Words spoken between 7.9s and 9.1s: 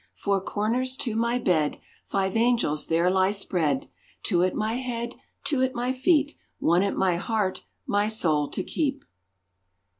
soul to keep.